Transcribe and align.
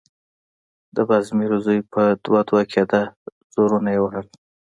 د 0.95 0.97
بازمير 1.09 1.51
زوی 1.65 1.79
په 1.93 2.01
دوه_ 2.23 2.39
دوه 2.49 2.63
کېده، 2.71 3.01
زورونه 3.53 3.89
يې 3.95 3.99
وهل… 4.01 4.25